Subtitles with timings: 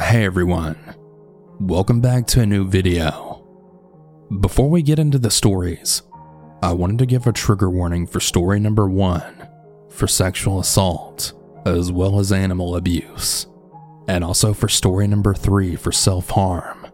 [0.00, 0.76] Hey everyone,
[1.60, 3.46] welcome back to a new video.
[4.40, 6.02] Before we get into the stories,
[6.62, 9.46] I wanted to give a trigger warning for story number one
[9.90, 11.34] for sexual assault,
[11.66, 13.46] as well as animal abuse,
[14.08, 16.88] and also for story number three for self harm.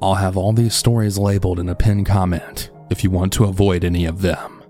[0.00, 3.84] I'll have all these stories labeled in a pinned comment if you want to avoid
[3.84, 4.62] any of them.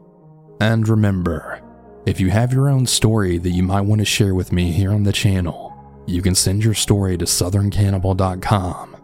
[0.61, 1.61] And remember,
[2.07, 4.93] if you have your own story that you might want to share with me here
[4.93, 5.66] on the channel,
[6.07, 8.97] you can send your story to southerncannibal.com.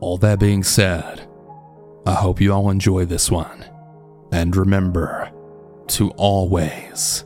[0.00, 1.28] All that being said,
[2.06, 3.64] I hope you all enjoy this one.
[4.32, 5.30] And remember
[5.88, 7.24] to always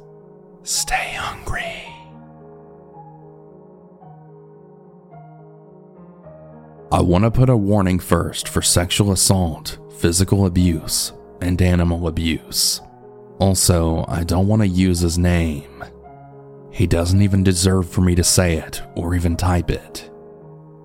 [0.63, 1.63] stay hungry.
[6.91, 12.81] I want to put a warning first for sexual assault, physical abuse, and animal abuse.
[13.39, 15.85] Also, I don't want to use his name.
[16.75, 20.11] He doesn't even deserve for me to say it or even type it.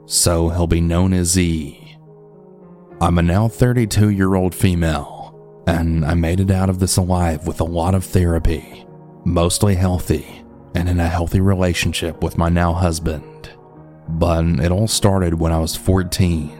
[0.05, 1.97] So he'll be known as E.
[3.01, 7.47] I'm a now 32 year old female, and I made it out of this alive
[7.47, 8.85] with a lot of therapy,
[9.25, 10.43] mostly healthy,
[10.75, 13.49] and in a healthy relationship with my now husband.
[14.07, 16.55] But it all started when I was 14.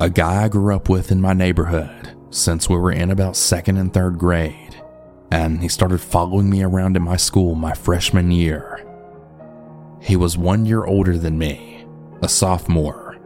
[0.00, 3.76] A guy I grew up with in my neighborhood since we were in about second
[3.76, 4.67] and third grade,
[5.30, 8.84] and he started following me around in my school my freshman year.
[10.00, 11.86] He was one year older than me,
[12.22, 13.18] a sophomore.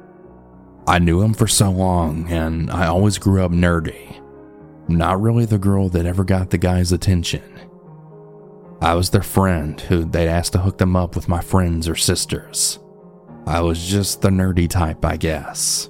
[0.86, 4.20] I knew him for so long, and I always grew up nerdy.
[4.88, 7.42] Not really the girl that ever got the guy's attention.
[8.80, 11.94] I was their friend who they'd ask to hook them up with my friends or
[11.94, 12.80] sisters.
[13.46, 15.88] I was just the nerdy type, I guess.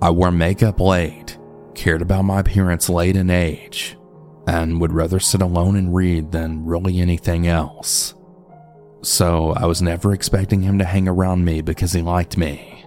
[0.00, 1.36] I wore makeup late,
[1.74, 3.98] cared about my appearance late in age,
[4.50, 8.14] and would rather sit alone and read than really anything else.
[9.02, 12.84] So I was never expecting him to hang around me because he liked me.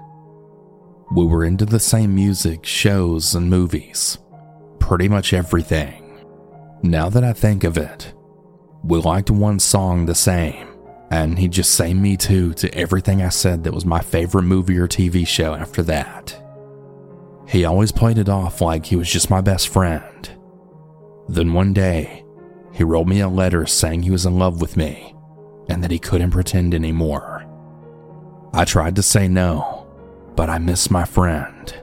[1.15, 4.17] We were into the same music, shows, and movies.
[4.79, 6.25] Pretty much everything.
[6.83, 8.13] Now that I think of it,
[8.83, 10.67] we liked one song the same,
[11.11, 14.77] and he'd just say me too to everything I said that was my favorite movie
[14.77, 16.37] or TV show after that.
[17.47, 20.29] He always played it off like he was just my best friend.
[21.27, 22.23] Then one day,
[22.71, 25.15] he wrote me a letter saying he was in love with me
[25.69, 27.45] and that he couldn't pretend anymore.
[28.53, 29.87] I tried to say no,
[30.35, 31.73] but I missed my friend.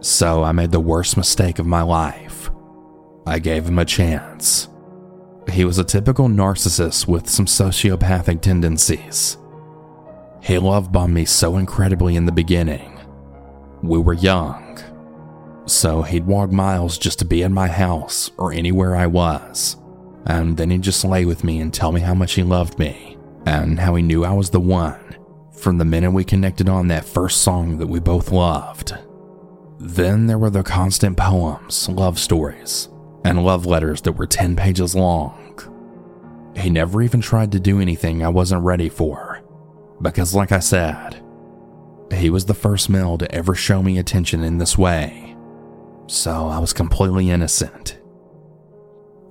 [0.00, 2.50] So I made the worst mistake of my life.
[3.26, 4.68] I gave him a chance.
[5.50, 9.38] He was a typical narcissist with some sociopathic tendencies.
[10.42, 13.00] He love bombed me so incredibly in the beginning.
[13.82, 14.78] We were young,
[15.66, 19.76] so he'd walk miles just to be in my house or anywhere I was.
[20.24, 23.16] And then he'd just lay with me and tell me how much he loved me
[23.46, 25.16] and how he knew I was the one
[25.52, 28.96] from the minute we connected on that first song that we both loved.
[29.78, 32.88] Then there were the constant poems, love stories,
[33.24, 35.42] and love letters that were 10 pages long.
[36.56, 39.42] He never even tried to do anything I wasn't ready for,
[40.00, 41.22] because, like I said,
[42.12, 45.25] he was the first male to ever show me attention in this way,
[46.06, 47.98] so I was completely innocent.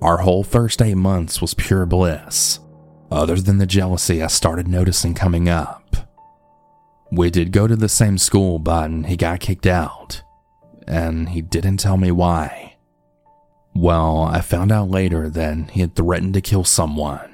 [0.02, 2.60] Our whole first eight months was pure bliss,
[3.10, 5.96] other than the jealousy I started noticing coming up.
[7.10, 10.22] We did go to the same school, but he got kicked out,
[10.86, 12.76] and he didn't tell me why.
[13.74, 17.30] Well, I found out later that he had threatened to kill someone.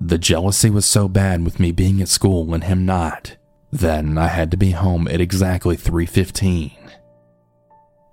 [0.00, 3.36] The jealousy was so bad with me being at school and him not,
[3.72, 6.72] then I had to be home at exactly 3:15.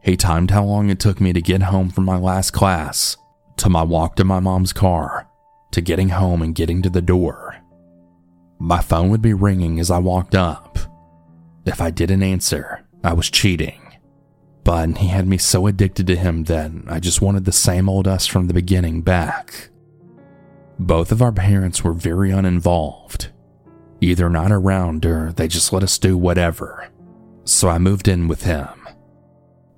[0.06, 3.18] He timed how long it took me to get home from my last class,
[3.58, 5.28] to my walk to my mom's car,
[5.72, 7.58] to getting home and getting to the door.
[8.60, 10.78] My phone would be ringing as I walked up.
[11.66, 13.82] If I didn't answer, I was cheating.
[14.64, 18.08] But he had me so addicted to him that I just wanted the same old
[18.08, 19.70] us from the beginning back.
[20.78, 23.30] Both of our parents were very uninvolved,
[24.02, 26.90] either not around or they just let us do whatever.
[27.44, 28.85] So I moved in with him.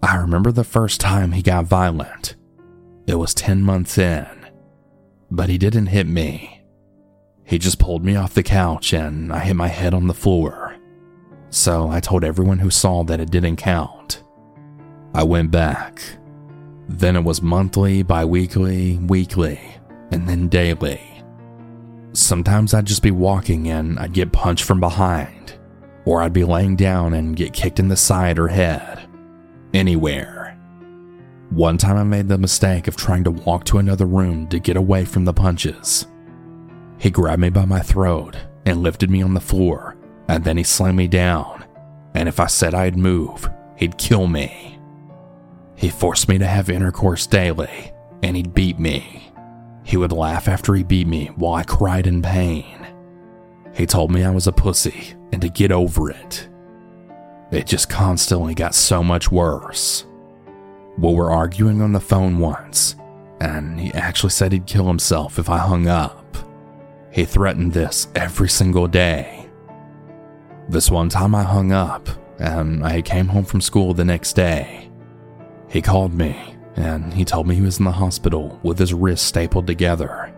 [0.03, 2.35] I remember the first time he got violent.
[3.07, 4.27] It was 10 months in,
[5.31, 6.61] but he didn't hit me.
[7.43, 10.75] He just pulled me off the couch and I hit my head on the floor.
[11.49, 14.23] So I told everyone who saw that it didn't count.
[15.13, 16.01] I went back.
[16.89, 19.59] Then it was monthly, bi weekly, weekly,
[20.11, 21.01] and then daily.
[22.13, 25.57] Sometimes I'd just be walking and I'd get punched from behind,
[26.05, 29.06] or I'd be laying down and get kicked in the side or head.
[29.77, 30.57] Anywhere.
[31.51, 34.75] One time I made the mistake of trying to walk to another room to get
[34.75, 36.07] away from the punches.
[36.97, 38.35] He grabbed me by my throat
[38.65, 39.97] and lifted me on the floor
[40.27, 41.65] and then he slammed me down,
[42.13, 44.79] and if I said I'd move, he'd kill me.
[45.75, 47.91] He forced me to have intercourse daily,
[48.23, 49.31] and he'd beat me.
[49.83, 52.87] He would laugh after he beat me while I cried in pain.
[53.73, 56.49] He told me I was a pussy and to get over it.
[57.51, 60.05] It just constantly got so much worse.
[60.97, 62.95] We were arguing on the phone once,
[63.39, 66.37] and he actually said he'd kill himself if I hung up.
[67.11, 69.47] He threatened this every single day.
[70.69, 72.09] This one time I hung up,
[72.39, 74.89] and I came home from school the next day.
[75.69, 79.25] He called me, and he told me he was in the hospital with his wrist
[79.25, 80.33] stapled together.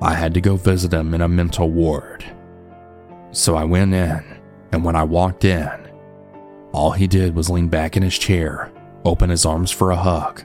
[0.00, 2.24] I had to go visit him in a mental ward.
[3.32, 4.24] So I went in,
[4.72, 5.79] and when I walked in,
[6.72, 8.72] all he did was lean back in his chair,
[9.04, 10.42] open his arms for a hug,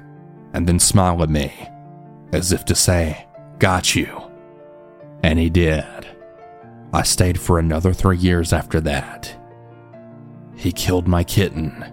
[0.54, 1.54] and then smile at me,
[2.34, 3.28] as if to say,
[3.60, 4.22] Got you.
[5.24, 6.08] And he did.
[6.94, 9.36] I stayed for another three years after that.
[10.56, 11.86] He killed my kitten,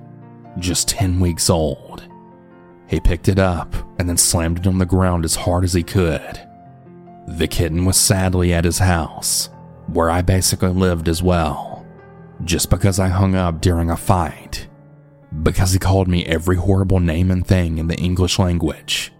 [0.58, 2.08] just 10 weeks old.
[2.87, 5.82] He picked it up and then slammed it on the ground as hard as he
[5.82, 6.40] could.
[7.26, 9.49] The kitten was sadly at his house,
[9.87, 11.71] where I basically lived as well,
[12.44, 14.68] just because I hung up during a fight.
[15.42, 19.12] Because he called me every horrible name and thing in the English language.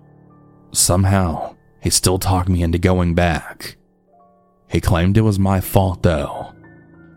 [0.73, 3.77] Somehow, he still talked me into going back.
[4.69, 6.53] He claimed it was my fault though.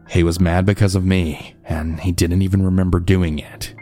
[0.10, 3.74] He was mad because of me, and he didn't even remember doing it.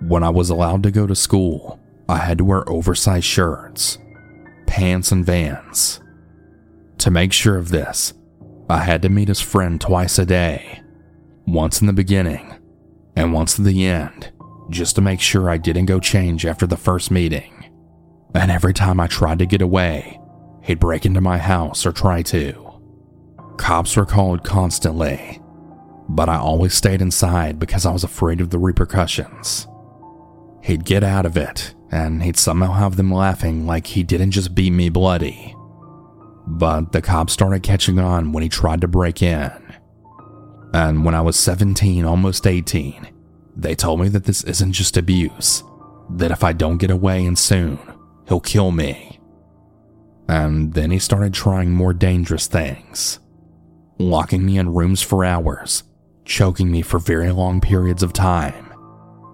[0.00, 3.98] When I was allowed to go to school, I had to wear oversized shirts,
[4.66, 6.00] pants, and vans.
[6.98, 8.12] To make sure of this,
[8.68, 10.81] I had to meet his friend twice a day,
[11.46, 12.54] once in the beginning
[13.16, 14.32] and once at the end,
[14.70, 17.52] just to make sure I didn't go change after the first meeting.
[18.34, 20.18] And every time I tried to get away,
[20.62, 22.80] he'd break into my house or try to.
[23.58, 25.40] Cops were called constantly,
[26.08, 29.66] but I always stayed inside because I was afraid of the repercussions.
[30.62, 34.54] He'd get out of it, and he'd somehow have them laughing like he didn't just
[34.54, 35.54] beat me bloody.
[36.46, 39.50] But the cops started catching on when he tried to break in.
[40.72, 43.08] And when I was 17, almost 18,
[43.56, 45.62] they told me that this isn't just abuse,
[46.10, 47.78] that if I don't get away and soon,
[48.28, 49.20] he'll kill me.
[50.28, 53.18] And then he started trying more dangerous things
[53.98, 55.84] locking me in rooms for hours,
[56.24, 58.72] choking me for very long periods of time,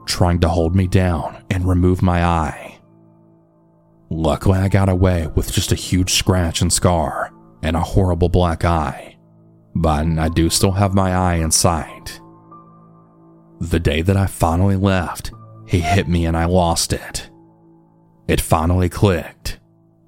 [0.06, 2.78] trying to hold me down and remove my eye.
[4.10, 7.32] Luckily, I got away with just a huge scratch and scar
[7.62, 9.17] and a horrible black eye,
[9.80, 12.20] but I do still have my eye in sight.
[13.60, 15.30] The day that I finally left,
[15.66, 17.30] he hit me and I lost it.
[18.26, 19.60] It finally clicked.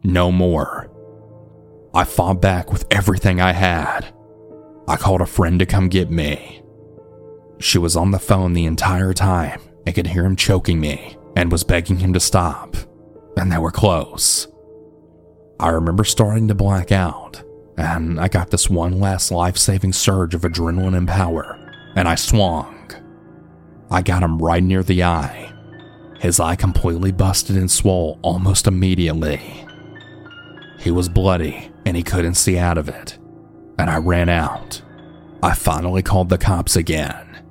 [0.03, 0.91] No more.
[1.95, 4.13] I fought back with everything I had.
[4.89, 6.63] I called a friend to come get me.
[7.61, 11.53] She was on the phone the entire time and could hear him choking me and
[11.53, 12.77] was begging him to stop,
[13.37, 14.49] and they were close.
[15.61, 17.43] I remember starting to black out,
[17.81, 21.59] and I got this one last life saving surge of adrenaline and power,
[21.97, 22.77] and I swung.
[23.91, 25.51] I got him right near the eye.
[26.19, 29.67] His eye completely busted and swole almost immediately.
[30.79, 33.19] He was bloody and he couldn't see out of it,
[33.79, 34.83] and I ran out.
[35.43, 37.43] I finally called the cops again.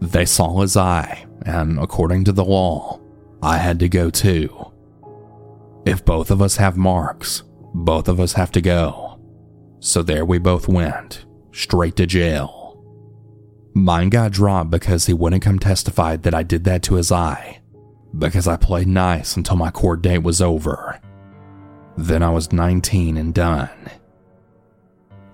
[0.00, 3.00] They saw his eye, and according to the law,
[3.42, 4.72] I had to go too.
[5.84, 7.42] If both of us have marks,
[7.74, 9.07] both of us have to go.
[9.80, 12.82] So there we both went, straight to jail.
[13.74, 17.60] Mine got dropped because he wouldn't come testify that I did that to his eye,
[18.18, 21.00] because I played nice until my court date was over.
[21.96, 23.70] Then I was 19 and done.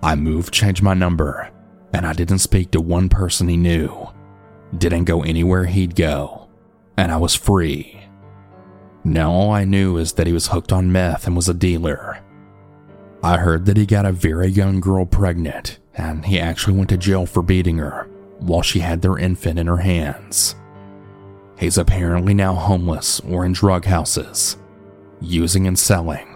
[0.03, 1.49] I moved, changed my number,
[1.93, 4.09] and I didn't speak to one person he knew
[4.77, 6.49] didn't go anywhere he'd go,
[6.97, 7.99] and I was free.
[9.03, 12.19] Now all I knew is that he was hooked on meth and was a dealer.
[13.25, 16.97] I heard that he got a very young girl pregnant, and he actually went to
[16.97, 20.53] jail for beating her while she had their infant in her hands.
[21.57, 24.57] He's apparently now homeless or in drug houses,
[25.21, 26.35] using and selling.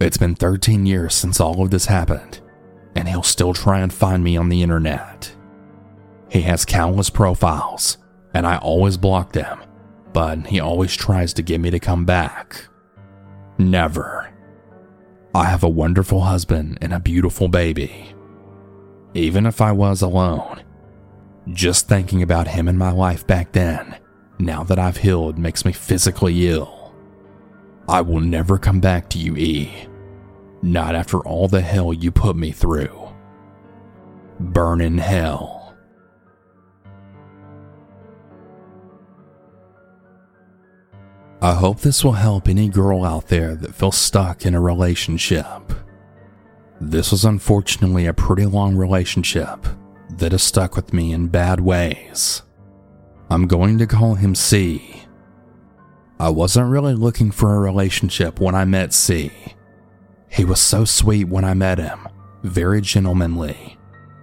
[0.00, 2.38] It's been 13 years since all of this happened,
[2.94, 5.34] and he'll still try and find me on the internet.
[6.28, 7.98] He has countless profiles,
[8.32, 9.58] and I always block them,
[10.12, 12.68] but he always tries to get me to come back.
[13.58, 14.32] Never.
[15.36, 18.14] I have a wonderful husband and a beautiful baby.
[19.12, 20.62] Even if I was alone,
[21.52, 23.98] just thinking about him and my life back then,
[24.38, 26.94] now that I've healed, makes me physically ill.
[27.86, 29.70] I will never come back to you, E.
[30.62, 32.98] Not after all the hell you put me through.
[34.40, 35.55] burn in hell.
[41.46, 45.46] I hope this will help any girl out there that feels stuck in a relationship.
[46.80, 49.64] This was unfortunately a pretty long relationship
[50.10, 52.42] that has stuck with me in bad ways.
[53.30, 55.04] I'm going to call him C.
[56.18, 59.30] I wasn't really looking for a relationship when I met C.
[60.28, 62.08] He was so sweet when I met him,
[62.42, 63.78] very gentlemanly,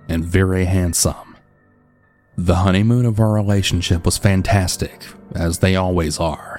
[0.09, 1.37] and very handsome.
[2.35, 6.52] The honeymoon of our relationship was fantastic, as they always are.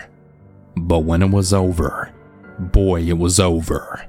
[0.76, 2.12] But when it was over,
[2.58, 4.06] boy, it was over.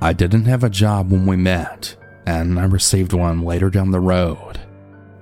[0.00, 1.96] I didn't have a job when we met,
[2.26, 4.60] and I received one later down the road.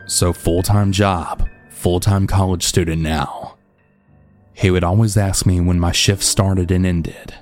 [0.07, 3.57] So, full time job, full time college student now.
[4.53, 7.35] He would always ask me when my shift started and ended.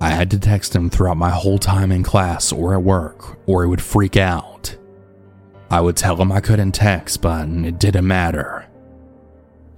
[0.00, 3.62] I had to text him throughout my whole time in class or at work, or
[3.62, 4.76] he would freak out.
[5.70, 8.59] I would tell him I couldn't text, but it didn't matter.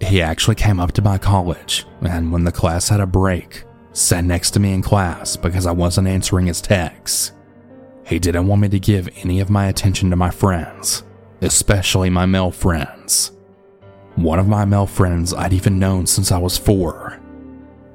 [0.02, 4.24] He actually came up to my college, and when the class had a break, sat
[4.24, 7.32] next to me in class because I wasn't answering his texts.
[8.04, 11.04] He didn't want me to give any of my attention to my friends,
[11.40, 13.30] especially my male friends.
[14.16, 17.20] One of my male friends I'd even known since I was four.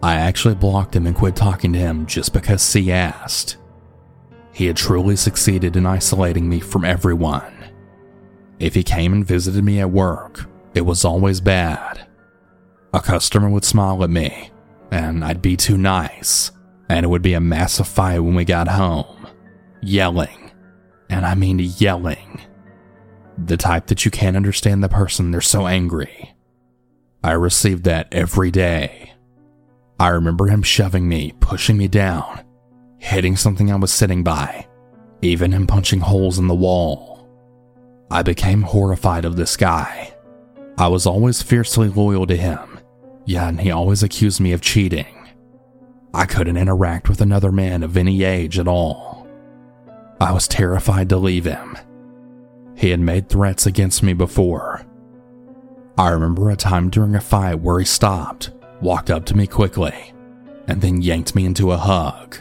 [0.02, 3.58] I actually blocked him and quit talking to him just because C asked.
[4.54, 7.54] He had truly succeeded in isolating me from everyone.
[8.60, 10.46] If he came and visited me at work,
[10.77, 12.07] it was always bad.
[12.93, 14.51] A customer would smile at me,
[14.91, 16.51] and I'd be too nice,
[16.88, 19.27] and it would be a massive fight when we got home.
[19.81, 20.51] Yelling,
[21.10, 22.41] and I mean yelling.
[23.38, 26.36] The type that you can't understand the person, they're so angry.
[27.24, 29.13] I received that every day.
[30.00, 32.43] I remember him shoving me, pushing me down,
[33.00, 34.67] hitting something I was sitting by,
[35.24, 37.27] even him punching holes in the wall.
[38.12, 40.13] I became horrified of this guy.
[40.77, 42.79] I was always fiercely loyal to him,
[43.25, 45.07] yet he always accused me of cheating.
[46.13, 49.27] I couldn't interact with another man of any age at all.
[50.22, 51.77] I was terrified to leave him.
[52.75, 54.86] He had made threats against me before.
[55.98, 60.13] I remember a time during a fight where he stopped, walked up to me quickly,
[60.67, 62.38] and then yanked me into a hug.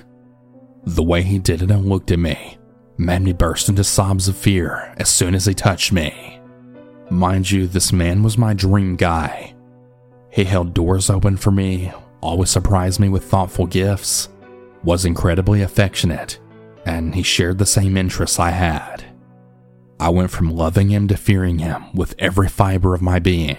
[0.85, 2.59] The way he did it and looked at me
[2.99, 6.36] made me burst into sobs of fear as soon as he touched me.
[7.11, 9.55] Mind you, this man was my dream guy.
[10.29, 14.29] He held doors open for me, always surprised me with thoughtful gifts,
[14.83, 16.41] was incredibly affectionate,
[16.85, 19.05] and he shared the same interests I had.
[20.01, 23.57] I went from loving him to fearing him with every fiber of my being.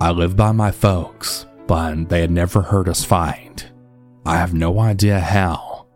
[0.00, 3.70] I lived by my folks, but they had never heard us fight.
[4.26, 5.86] I have no idea how,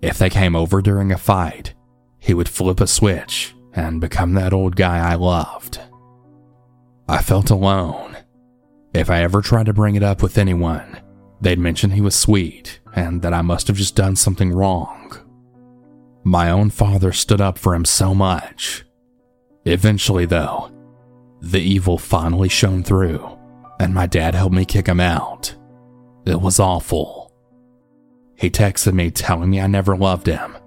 [0.00, 1.74] if they came over during a fight,
[2.18, 5.78] he would flip a switch and become that old guy I loved.
[7.08, 8.16] I felt alone.
[8.92, 10.98] If I ever tried to bring it up with anyone,
[11.40, 15.16] they'd mention he was sweet and that I must have just done something wrong.
[16.24, 18.84] My own father stood up for him so much.
[19.64, 20.72] Eventually, though,
[21.40, 23.38] the evil finally shone through,
[23.78, 25.54] and my dad helped me kick him out.
[26.26, 27.32] It was awful.
[28.34, 30.57] He texted me telling me I never loved him,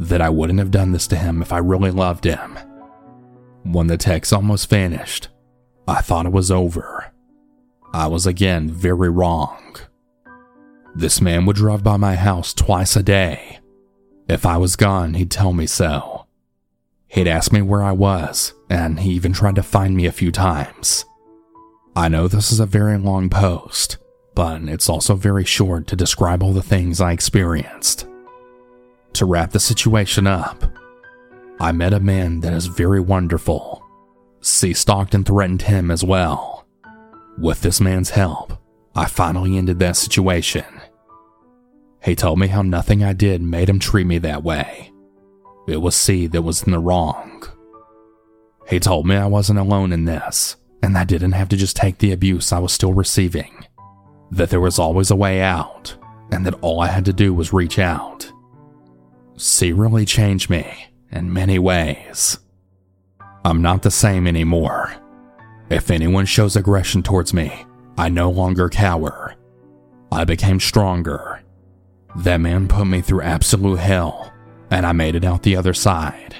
[0.00, 2.58] that I wouldn't have done this to him if I really loved him.
[3.64, 5.28] When the text almost vanished,
[5.86, 7.12] I thought it was over.
[7.92, 9.76] I was again very wrong.
[10.94, 13.58] This man would drive by my house twice a day.
[14.26, 16.26] If I was gone, he'd tell me so.
[17.08, 20.32] He'd ask me where I was, and he even tried to find me a few
[20.32, 21.04] times.
[21.94, 23.98] I know this is a very long post,
[24.34, 28.06] but it's also very short to describe all the things I experienced.
[29.14, 30.64] To wrap the situation up,
[31.60, 33.84] I met a man that is very wonderful.
[34.40, 36.66] C stalked and threatened him as well.
[37.38, 38.54] With this man's help,
[38.94, 40.64] I finally ended that situation.
[42.02, 44.90] He told me how nothing I did made him treat me that way.
[45.68, 47.44] It was C that was in the wrong.
[48.68, 51.98] He told me I wasn't alone in this, and I didn't have to just take
[51.98, 53.66] the abuse I was still receiving
[54.30, 55.96] that there was always a way out,
[56.30, 58.30] and that all I had to do was reach out.
[59.40, 62.38] C really changed me in many ways.
[63.44, 64.92] I'm not the same anymore.
[65.70, 67.64] If anyone shows aggression towards me,
[67.96, 69.34] I no longer cower.
[70.12, 71.40] I became stronger.
[72.16, 74.32] That man put me through absolute hell,
[74.70, 76.34] and I made it out the other side.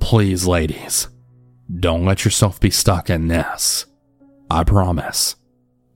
[0.00, 1.08] Please, ladies,
[1.80, 3.86] don't let yourself be stuck in this.
[4.50, 5.36] I promise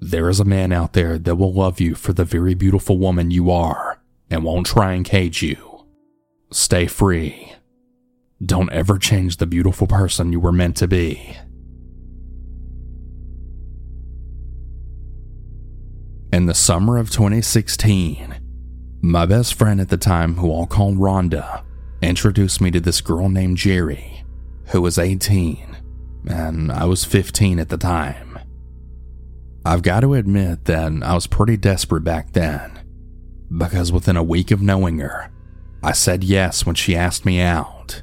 [0.01, 3.31] there is a man out there that will love you for the very beautiful woman
[3.31, 5.72] you are and won't try and cage you.
[6.53, 7.55] Stay free.
[8.45, 11.37] Don't ever change the beautiful person you were meant to be.
[16.33, 18.37] In the summer of 2016,
[19.01, 21.63] my best friend at the time, who I'll call Rhonda,
[22.01, 24.25] introduced me to this girl named Jerry,
[24.67, 25.77] who was 18,
[26.27, 28.39] and I was 15 at the time.
[29.65, 32.81] I've got to admit that I was pretty desperate back then,
[33.57, 35.31] because within a week of knowing her,
[35.83, 38.03] I said yes when she asked me out.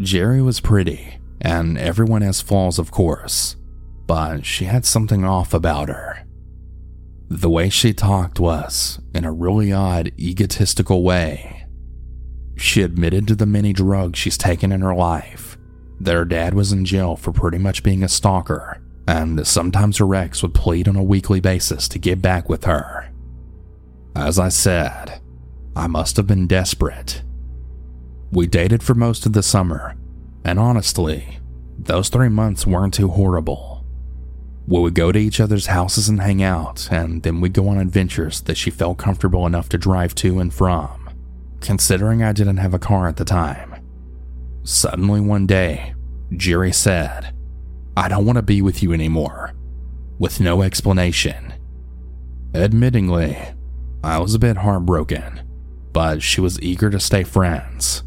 [0.00, 3.56] Jerry was pretty, and everyone has flaws, of course,
[4.06, 6.26] but she had something off about her.
[7.28, 11.66] The way she talked was in a really odd, egotistical way.
[12.56, 15.56] She admitted to the many drugs she's taken in her life,
[16.00, 19.98] that her dad was in jail for pretty much being a stalker, and that sometimes
[19.98, 23.12] her ex would plead on a weekly basis to get back with her.
[24.16, 25.20] As I said,
[25.76, 27.22] I must have been desperate.
[28.32, 29.96] We dated for most of the summer,
[30.44, 31.38] and honestly,
[31.78, 33.84] those three months weren't too horrible.
[34.66, 37.78] We would go to each other's houses and hang out, and then we'd go on
[37.78, 41.10] adventures that she felt comfortable enough to drive to and from,
[41.60, 43.74] considering I didn't have a car at the time.
[44.62, 45.94] Suddenly one day,
[46.36, 47.34] Jerry said,
[47.96, 49.54] I don't want to be with you anymore,
[50.18, 51.54] with no explanation.
[52.52, 53.56] Admittingly,
[54.04, 55.40] I was a bit heartbroken,
[55.92, 58.02] but she was eager to stay friends.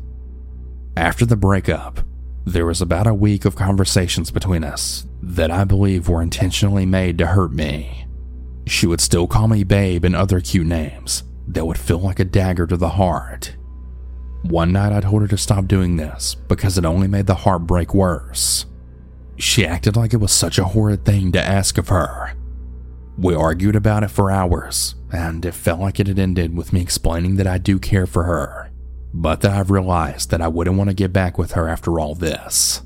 [0.95, 2.01] After the breakup,
[2.45, 7.17] there was about a week of conversations between us that I believe were intentionally made
[7.17, 8.05] to hurt me.
[8.67, 12.25] She would still call me babe and other cute names that would feel like a
[12.25, 13.55] dagger to the heart.
[14.43, 17.93] One night I told her to stop doing this because it only made the heartbreak
[17.93, 18.65] worse.
[19.37, 22.33] She acted like it was such a horrid thing to ask of her.
[23.17, 26.81] We argued about it for hours, and it felt like it had ended with me
[26.81, 28.71] explaining that I do care for her,
[29.13, 32.15] but that I've realized that I wouldn't want to get back with her after all
[32.15, 32.81] this.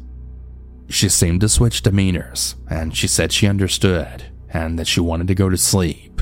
[0.89, 5.35] She seemed to switch demeanors, and she said she understood and that she wanted to
[5.35, 6.21] go to sleep.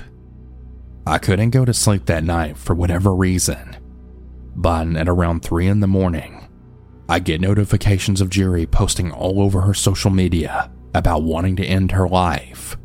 [1.08, 3.76] I couldn't go to sleep that night for whatever reason,
[4.56, 6.48] but at around 3 in the morning,
[7.08, 11.92] I get notifications of Jerry posting all over her social media about wanting to end
[11.92, 12.76] her life.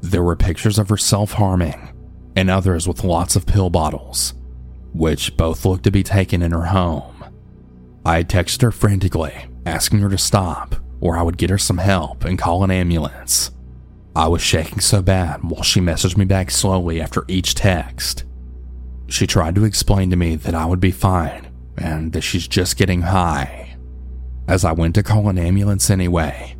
[0.00, 1.90] There were pictures of her self harming
[2.36, 4.34] and others with lots of pill bottles,
[4.92, 7.24] which both looked to be taken in her home.
[8.04, 9.34] I texted her frantically,
[9.66, 13.50] asking her to stop, or I would get her some help and call an ambulance.
[14.16, 18.24] I was shaking so bad while she messaged me back slowly after each text.
[19.06, 22.76] She tried to explain to me that I would be fine and that she's just
[22.76, 23.76] getting high.
[24.48, 26.56] As I went to call an ambulance anyway,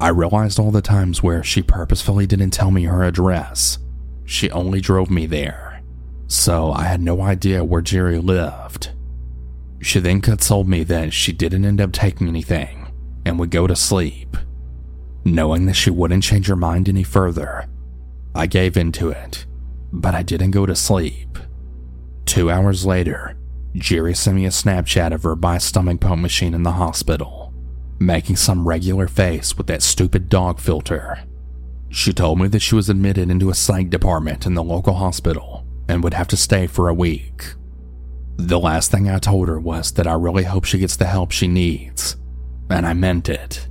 [0.00, 3.78] I realized all the times where she purposefully didn't tell me her address.
[4.24, 5.82] She only drove me there,
[6.26, 8.90] so I had no idea where Jerry lived.
[9.80, 12.90] She then consoled me that she didn't end up taking anything
[13.26, 14.36] and would go to sleep.
[15.24, 17.66] Knowing that she wouldn't change her mind any further,
[18.34, 19.46] I gave in to it,
[19.92, 21.38] but I didn't go to sleep.
[22.24, 23.36] Two hours later,
[23.74, 27.43] Jerry sent me a Snapchat of her by stomach pump machine in the hospital,
[27.98, 31.22] making some regular face with that stupid dog filter.
[31.88, 35.64] She told me that she was admitted into a psych department in the local hospital
[35.88, 37.54] and would have to stay for a week.
[38.36, 41.30] The last thing I told her was that I really hope she gets the help
[41.30, 42.16] she needs,
[42.68, 43.68] and I meant it.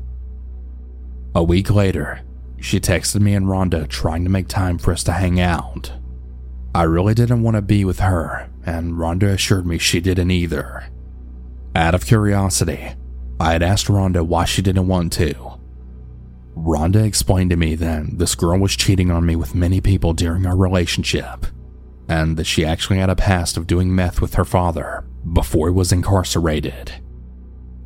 [1.36, 2.22] A week later,
[2.60, 5.92] she texted me and Rhonda trying to make time for us to hang out.
[6.74, 10.86] I really didn't want to be with her, and Rhonda assured me she didn't either.
[11.76, 12.94] Out of curiosity,
[13.44, 15.60] I had asked Rhonda why she didn't want to.
[16.56, 20.46] Rhonda explained to me that this girl was cheating on me with many people during
[20.46, 21.48] our relationship,
[22.08, 25.04] and that she actually had a past of doing meth with her father
[25.34, 26.94] before he was incarcerated.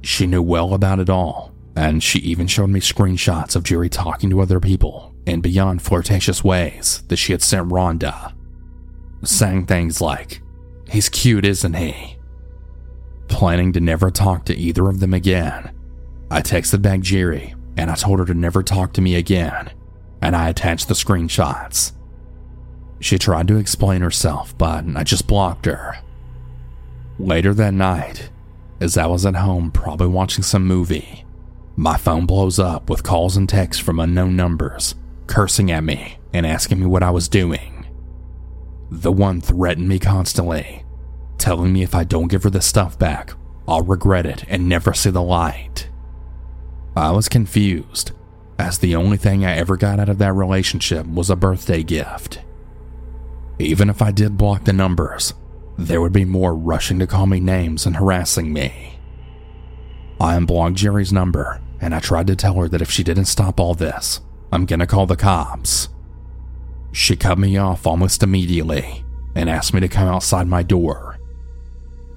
[0.04, 4.30] She knew well about it all, and she even showed me screenshots of Jerry talking
[4.30, 8.32] to other people in beyond flirtatious ways that she had sent Rhonda
[9.24, 10.39] saying things like,
[10.88, 12.17] He's cute, isn't he?
[13.28, 15.72] Planning to never talk to either of them again,
[16.30, 19.72] I texted back Jerry and I told her to never talk to me again,
[20.22, 21.92] and I attached the screenshots.
[23.00, 25.98] She tried to explain herself, but I just blocked her.
[27.20, 28.30] Later that night,
[28.80, 31.26] as I was at home probably watching some movie,
[31.76, 34.96] my phone blows up with calls and texts from unknown numbers,
[35.28, 37.86] cursing at me and asking me what I was doing.
[38.90, 40.84] The one threatened me constantly,
[41.38, 43.34] telling me if I don't give her the stuff back,
[43.67, 45.89] I'll regret it and never see the light.
[46.95, 48.12] I was confused,
[48.58, 52.41] as the only thing I ever got out of that relationship was a birthday gift.
[53.60, 55.34] Even if I did block the numbers,
[55.78, 59.00] there would be more rushing to call me names and harassing me.
[60.19, 63.60] I unblocked Jerry's number and I tried to tell her that if she didn't stop
[63.60, 64.21] all this,
[64.52, 65.89] I'm gonna call the cops.
[66.91, 69.04] She cut me off almost immediately
[69.36, 71.17] and asked me to come outside my door.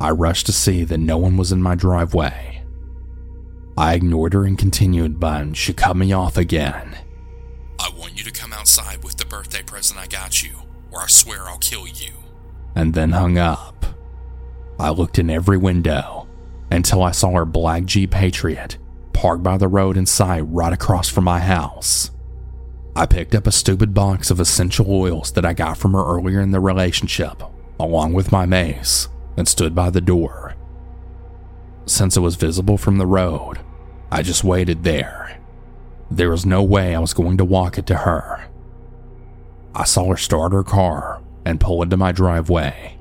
[0.01, 2.63] I rushed to see that no one was in my driveway.
[3.77, 6.97] I ignored her and continued, but she cut me off again.
[7.79, 10.53] I want you to come outside with the birthday present I got you,
[10.91, 12.13] or I swear I'll kill you.
[12.75, 13.85] And then hung up.
[14.79, 16.29] I looked in every window
[16.71, 18.79] until I saw her black Jeep Patriot
[19.13, 22.11] parked by the road in sight right across from my house.
[22.97, 26.41] I picked up a stupid box of essential oils that I got from her earlier
[26.41, 27.43] in the relationship,
[27.79, 29.09] along with my mace,
[29.41, 30.55] and stood by the door.
[31.87, 33.59] Since it was visible from the road,
[34.13, 35.41] I just waited there.
[36.11, 38.45] There was no way I was going to walk it to her.
[39.75, 42.99] I saw her start her car and pull into my driveway.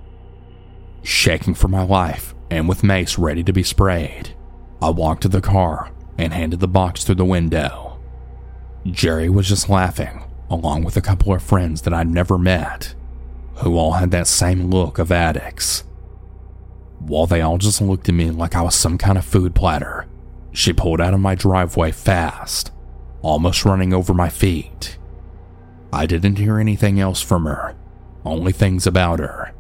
[1.04, 4.36] Shaking for my life and with mace ready to be sprayed,
[4.82, 7.99] I walked to the car and handed the box through the window.
[8.86, 12.95] Jerry was just laughing, along with a couple of friends that I'd never met,
[13.56, 15.84] who all had that same look of addicts.
[17.00, 20.06] While they all just looked at me like I was some kind of food platter,
[20.52, 22.72] she pulled out of my driveway fast,
[23.22, 24.98] almost running over my feet.
[25.92, 27.76] I didn't hear anything else from her,
[28.26, 29.54] only things about her.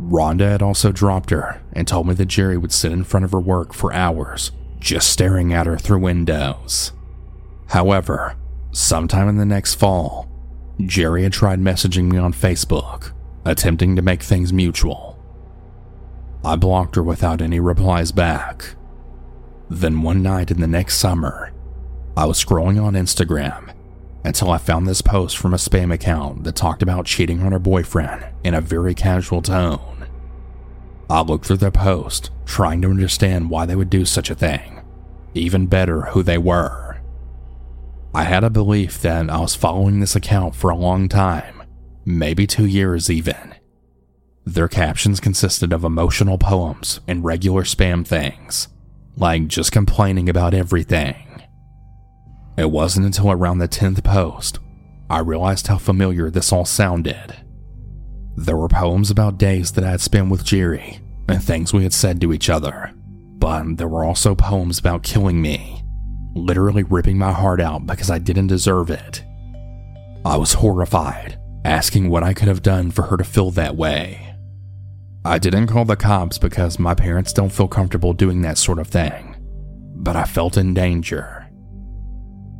[0.00, 3.32] Rhonda had also dropped her and told me that Jerry would sit in front of
[3.32, 6.92] her work for hours, just staring at her through windows.
[7.68, 8.36] However,
[8.72, 10.28] sometime in the next fall,
[10.80, 13.12] Jerry had tried messaging me on Facebook,
[13.44, 15.09] attempting to make things mutual.
[16.44, 18.74] I blocked her without any replies back.
[19.68, 21.52] Then one night in the next summer,
[22.16, 23.72] I was scrolling on Instagram
[24.24, 27.58] until I found this post from a spam account that talked about cheating on her
[27.58, 30.06] boyfriend in a very casual tone.
[31.08, 34.82] I looked through the post, trying to understand why they would do such a thing,
[35.34, 37.00] even better, who they were.
[38.14, 41.62] I had a belief that I was following this account for a long time,
[42.04, 43.54] maybe two years even.
[44.50, 48.66] Their captions consisted of emotional poems and regular spam things,
[49.16, 51.44] like just complaining about everything.
[52.56, 54.58] It wasn't until around the 10th post
[55.08, 57.36] I realized how familiar this all sounded.
[58.36, 61.92] There were poems about days that I had spent with Jerry and things we had
[61.92, 62.92] said to each other,
[63.38, 65.82] but there were also poems about killing me
[66.34, 69.24] literally ripping my heart out because I didn't deserve it.
[70.24, 74.29] I was horrified, asking what I could have done for her to feel that way.
[75.24, 78.88] I didn't call the cops because my parents don't feel comfortable doing that sort of
[78.88, 79.36] thing,
[79.96, 81.46] but I felt in danger.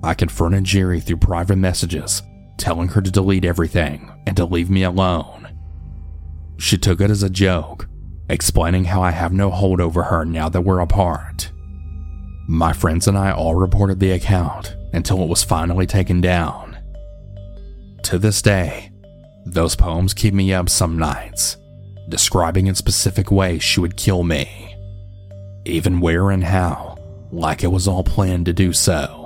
[0.03, 2.23] I confronted Jerry through private messages,
[2.59, 5.49] telling her to delete everything and to leave me alone.
[6.59, 7.89] She took it as a joke,
[8.29, 11.51] explaining how I have no hold over her now that we're apart.
[12.47, 16.77] My friends and I all reported the account until it was finally taken down.
[18.05, 18.91] To this day,
[19.47, 21.57] those poems keep me up some nights,
[22.11, 24.77] describing in specific ways she would kill me,
[25.65, 26.99] even where and how,
[27.31, 29.17] like it was all planned to do so.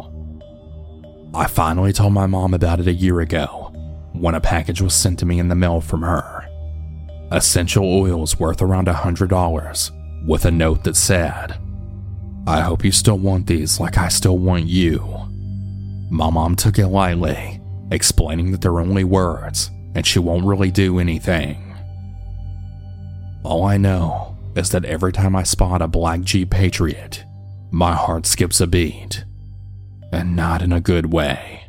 [1.35, 3.73] I finally told my mom about it a year ago
[4.13, 6.49] when a package was sent to me in the mail from her.
[7.33, 11.59] Essential oils worth around a $100 with a note that said,
[12.47, 15.01] I hope you still want these like I still want you.
[16.11, 20.99] My mom took it lightly, explaining that they're only words and she won't really do
[20.99, 21.64] anything.
[23.45, 27.25] All I know is that every time I spot a black Jeep Patriot,
[27.71, 29.23] my heart skips a beat,
[30.11, 31.64] and not in a good way.